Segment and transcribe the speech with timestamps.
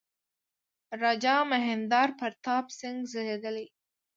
[1.01, 3.65] راجا مهیندرا پراتاپ سینګه زېږېدلی.